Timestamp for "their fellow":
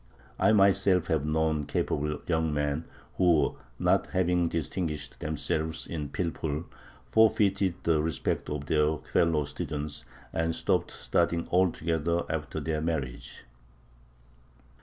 8.65-9.43